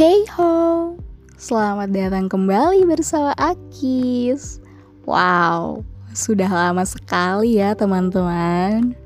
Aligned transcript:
Hey 0.00 0.24
ho, 0.32 0.96
selamat 1.36 1.92
datang 1.92 2.32
kembali 2.32 2.88
bersama 2.88 3.36
Akis. 3.36 4.56
Wow, 5.04 5.84
sudah 6.16 6.48
lama 6.48 6.88
sekali 6.88 7.60
ya 7.60 7.76
teman-teman. 7.76 8.96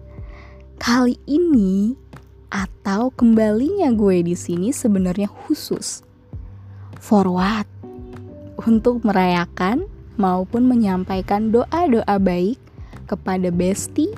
Kali 0.79 1.19
ini 1.27 1.99
atau 2.47 3.11
kembalinya 3.11 3.91
gue 3.91 4.23
di 4.23 4.39
sini 4.39 4.71
sebenarnya 4.71 5.27
khusus. 5.27 6.07
For 7.03 7.27
what? 7.27 7.67
Untuk 8.63 9.03
merayakan 9.03 9.91
maupun 10.15 10.63
menyampaikan 10.71 11.51
doa-doa 11.51 12.23
baik 12.23 12.63
kepada 13.11 13.51
bestie, 13.51 14.15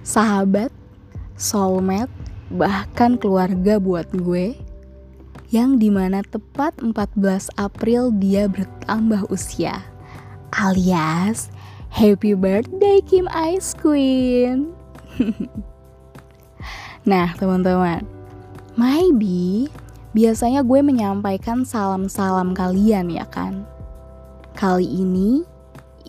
sahabat, 0.00 0.72
soulmate, 1.36 2.08
bahkan 2.48 3.20
keluarga 3.20 3.76
buat 3.76 4.08
gue 4.16 4.56
yang 5.56 5.80
di 5.80 5.88
mana 5.88 6.20
tepat 6.20 6.76
14 6.84 7.48
April 7.56 8.12
dia 8.12 8.44
bertambah 8.44 9.24
usia 9.32 9.80
alias 10.52 11.48
Happy 11.88 12.36
Birthday 12.36 13.00
Kim 13.00 13.24
Ice 13.32 13.72
Queen. 13.72 14.76
Nah 17.06 17.30
teman-teman 17.38 18.02
Maybe 18.74 19.70
biasanya 20.10 20.66
gue 20.66 20.82
menyampaikan 20.82 21.62
salam-salam 21.64 22.50
kalian 22.52 23.14
ya 23.14 23.24
kan? 23.30 23.62
Kali 24.58 24.84
ini 24.84 25.46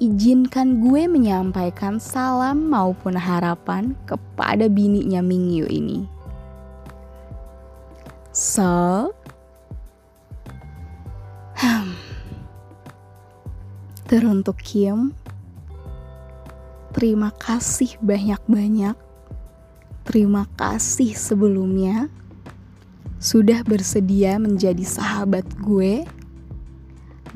izinkan 0.02 0.82
gue 0.82 1.06
menyampaikan 1.06 2.02
salam 2.02 2.68
maupun 2.68 3.14
harapan 3.14 3.94
kepada 4.10 4.68
bininya 4.68 5.22
Mingyu 5.22 5.70
ini. 5.70 6.10
So, 8.38 9.17
Teruntuk 14.08 14.64
Kim, 14.64 15.12
terima 16.96 17.36
kasih 17.36 18.00
banyak-banyak. 18.00 18.96
Terima 20.08 20.48
kasih 20.56 21.12
sebelumnya 21.12 22.08
sudah 23.20 23.68
bersedia 23.68 24.40
menjadi 24.40 24.88
sahabat 24.88 25.44
gue 25.60 26.08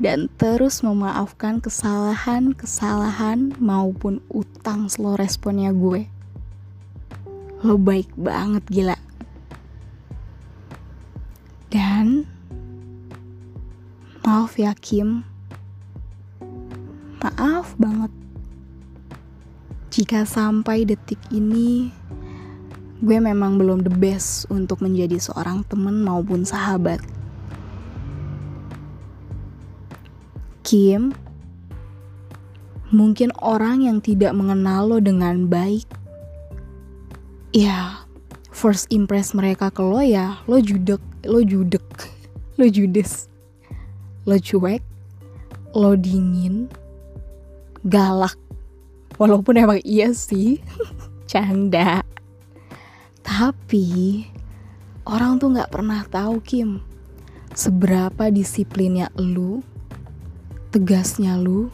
dan 0.00 0.32
terus 0.40 0.80
memaafkan 0.80 1.60
kesalahan-kesalahan 1.60 3.52
maupun 3.60 4.24
utang 4.32 4.88
slow 4.88 5.18
responnya 5.20 5.76
gue. 5.76 6.08
Lo 7.60 7.76
baik 7.76 8.10
banget 8.16 8.64
gila. 8.72 8.98
Dan 11.68 12.31
maaf 14.22 14.54
ya 14.54 14.70
Kim, 14.78 15.26
Maaf 17.22 17.78
banget. 17.78 18.10
Jika 19.94 20.26
sampai 20.26 20.82
detik 20.82 21.22
ini 21.30 21.94
gue 23.02 23.18
memang 23.18 23.58
belum 23.62 23.86
the 23.86 23.94
best 23.94 24.46
untuk 24.50 24.82
menjadi 24.82 25.18
seorang 25.22 25.62
teman 25.70 26.02
maupun 26.02 26.42
sahabat. 26.42 26.98
Kim, 30.66 31.14
mungkin 32.94 33.30
orang 33.38 33.86
yang 33.86 33.98
tidak 34.02 34.34
mengenal 34.34 34.86
lo 34.86 34.98
dengan 34.98 35.46
baik, 35.46 35.86
ya 37.54 38.02
first 38.50 38.90
impress 38.90 39.30
mereka 39.30 39.70
ke 39.70 39.82
lo 39.82 40.02
ya 40.02 40.42
lo 40.50 40.58
judek, 40.58 41.02
lo 41.22 41.38
judek, 41.38 41.86
lo 42.58 42.66
judes, 42.66 43.31
lo 44.22 44.38
cuek, 44.38 44.82
lo 45.74 45.98
dingin, 45.98 46.70
galak. 47.82 48.38
Walaupun 49.18 49.58
emang 49.58 49.80
iya 49.82 50.14
sih 50.14 50.62
canda. 51.30 52.06
Tapi 53.22 54.26
orang 55.06 55.42
tuh 55.42 55.54
nggak 55.54 55.70
pernah 55.74 56.06
tahu 56.06 56.38
Kim 56.42 56.82
seberapa 57.52 58.32
disiplinnya 58.32 59.12
lu 59.18 59.60
tegasnya 60.72 61.36
lu 61.36 61.68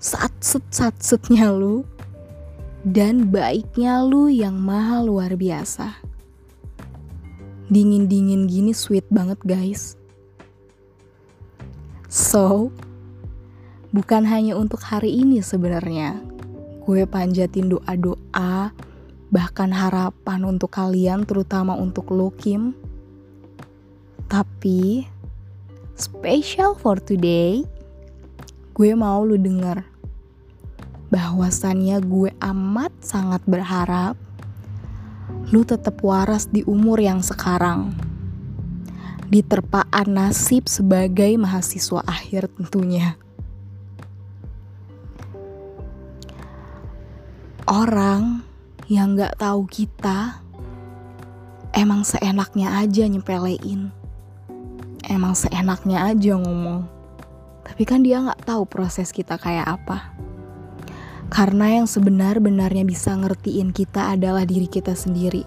saat 0.00 0.32
set 0.40 0.64
saat 0.72 0.96
setnya 1.04 1.52
lu 1.52 1.84
dan 2.80 3.28
baiknya 3.28 4.00
lu 4.00 4.32
yang 4.32 4.56
mahal 4.56 5.10
luar 5.10 5.36
biasa. 5.36 6.00
Dingin 7.70 8.10
dingin 8.10 8.50
gini 8.50 8.74
sweet 8.74 9.06
banget 9.12 9.38
guys 9.46 9.99
so 12.10 12.74
bukan 13.94 14.26
hanya 14.26 14.58
untuk 14.58 14.82
hari 14.82 15.14
ini 15.14 15.38
sebenarnya. 15.38 16.18
Gue 16.82 17.06
panjatin 17.06 17.70
doa-doa, 17.70 18.74
bahkan 19.30 19.70
harapan 19.70 20.42
untuk 20.42 20.74
kalian, 20.74 21.22
terutama 21.22 21.78
untuk 21.78 22.10
lo 22.10 22.34
Kim. 22.34 22.74
Tapi, 24.26 25.06
special 25.94 26.74
for 26.74 26.98
today, 26.98 27.62
gue 28.74 28.90
mau 28.98 29.22
lu 29.22 29.38
denger 29.38 29.86
bahwasannya 31.10 31.98
gue 32.06 32.30
amat 32.38 32.94
sangat 33.02 33.42
berharap 33.42 34.14
lu 35.50 35.66
tetap 35.66 35.98
waras 36.06 36.46
di 36.46 36.62
umur 36.62 37.02
yang 37.02 37.18
sekarang. 37.18 37.90
Di 39.30 39.46
terpaan 39.46 40.10
nasib 40.10 40.66
sebagai 40.66 41.30
mahasiswa 41.38 42.02
akhir 42.02 42.50
tentunya. 42.58 43.14
orang 47.70 48.42
yang 48.90 49.14
gak 49.14 49.38
tahu 49.38 49.62
kita 49.70 50.42
emang 51.70 52.02
seenaknya 52.02 52.82
aja 52.82 53.06
nyepelein. 53.06 53.94
Emang 55.06 55.38
seenaknya 55.38 56.10
aja 56.10 56.34
ngomong. 56.34 56.90
Tapi 57.62 57.82
kan 57.86 58.02
dia 58.02 58.18
gak 58.26 58.42
tahu 58.42 58.66
proses 58.66 59.14
kita 59.14 59.38
kayak 59.38 59.78
apa. 59.78 60.10
Karena 61.30 61.78
yang 61.78 61.86
sebenar-benarnya 61.86 62.82
bisa 62.82 63.14
ngertiin 63.14 63.70
kita 63.70 64.18
adalah 64.18 64.42
diri 64.42 64.66
kita 64.66 64.98
sendiri. 64.98 65.46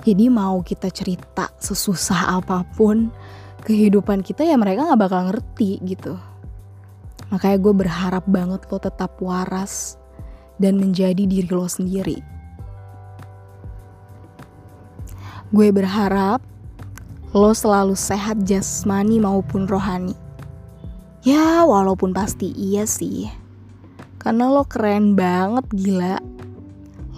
Jadi 0.00 0.32
mau 0.32 0.64
kita 0.64 0.88
cerita 0.88 1.52
sesusah 1.60 2.40
apa 2.40 2.64
pun 2.72 3.12
kehidupan 3.60 4.24
kita 4.24 4.48
ya 4.48 4.56
mereka 4.56 4.88
gak 4.88 5.00
bakal 5.00 5.28
ngerti 5.28 5.76
gitu. 5.84 6.16
Makanya 7.28 7.58
gue 7.60 7.74
berharap 7.76 8.24
banget 8.26 8.64
lo 8.66 8.78
tetap 8.80 9.20
waras 9.20 10.00
dan 10.56 10.80
menjadi 10.80 11.28
diri 11.28 11.46
lo 11.52 11.68
sendiri. 11.68 12.18
Gue 15.52 15.68
berharap 15.74 16.40
lo 17.30 17.54
selalu 17.54 17.94
sehat 17.94 18.42
jasmani 18.42 19.22
maupun 19.22 19.68
rohani. 19.70 20.16
Ya, 21.20 21.62
walaupun 21.68 22.16
pasti 22.16 22.50
iya 22.56 22.88
sih. 22.88 23.28
Karena 24.16 24.48
lo 24.48 24.64
keren 24.64 25.14
banget 25.14 25.68
gila. 25.76 26.18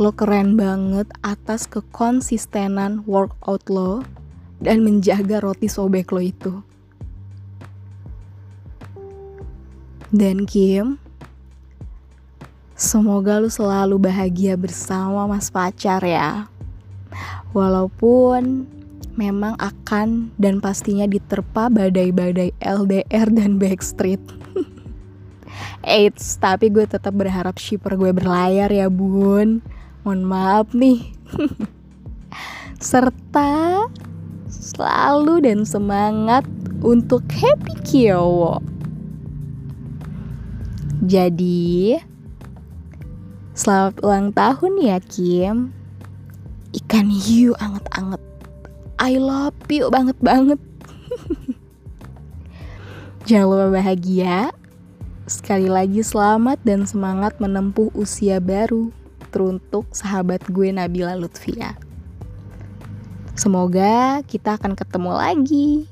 Lo 0.00 0.12
keren 0.16 0.56
banget 0.56 1.08
atas 1.20 1.68
kekonsistenan 1.68 3.04
workout 3.04 3.68
lo 3.68 4.00
dan 4.62 4.80
menjaga 4.86 5.42
roti 5.42 5.68
sobek 5.68 6.08
lo 6.14 6.20
itu. 6.22 6.52
Dan 10.12 10.44
Kim, 10.44 11.00
Semoga 12.82 13.38
lu 13.38 13.46
selalu 13.46 14.10
bahagia 14.10 14.58
bersama 14.58 15.22
mas 15.30 15.54
pacar 15.54 16.02
ya. 16.02 16.50
Walaupun 17.54 18.66
memang 19.14 19.54
akan 19.62 20.34
dan 20.34 20.58
pastinya 20.58 21.06
diterpa 21.06 21.70
badai-badai 21.70 22.50
LDR 22.58 23.30
dan 23.30 23.62
Backstreet. 23.62 24.18
Eits, 25.86 26.42
tapi 26.42 26.74
gue 26.74 26.82
tetap 26.82 27.14
berharap 27.14 27.54
shipper 27.62 27.94
gue 27.94 28.10
berlayar 28.10 28.66
ya 28.74 28.90
bun. 28.90 29.62
Mohon 30.02 30.22
maaf 30.26 30.66
nih. 30.74 31.14
Serta 32.82 33.86
selalu 34.50 35.46
dan 35.46 35.62
semangat 35.62 36.42
untuk 36.82 37.22
happy 37.30 37.78
Kyowo. 37.86 38.58
Jadi, 41.02 41.98
Selamat 43.52 44.00
ulang 44.00 44.32
tahun 44.32 44.80
ya 44.80 44.96
Kim. 44.96 45.76
Ikan 46.72 47.12
hiu 47.12 47.52
anget-anget. 47.60 48.22
I 48.96 49.20
love 49.20 49.52
you 49.68 49.92
banget-banget 49.92 50.56
Jangan 53.28 53.46
lupa 53.52 53.66
bahagia. 53.76 54.56
Sekali 55.28 55.68
lagi 55.68 56.00
selamat 56.00 56.64
dan 56.64 56.88
semangat 56.88 57.36
menempuh 57.44 57.92
usia 57.92 58.40
baru 58.40 58.88
Teruntuk 59.32 59.88
sahabat 59.96 60.44
gue 60.52 60.68
Nabila 60.68 61.16
Lutfia. 61.16 61.74
Semoga 63.32 64.20
kita 64.28 64.60
akan 64.60 64.76
ketemu 64.76 65.12
lagi 65.16 65.88